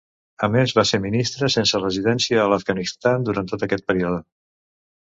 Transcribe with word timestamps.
A 0.45 0.47
més 0.53 0.71
va 0.77 0.83
ser 0.91 0.99
ministre 1.03 1.51
sense 1.57 1.83
residència 1.83 2.43
a 2.45 2.49
l'Afganistan 2.55 3.31
durant 3.31 3.55
tot 3.55 3.71
aquest 3.71 3.89
període. 3.93 4.27